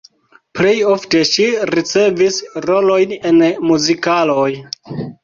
[0.59, 2.39] Plej ofte ŝi ricevis
[2.71, 3.39] rolojn en
[3.73, 4.49] muzikaloj.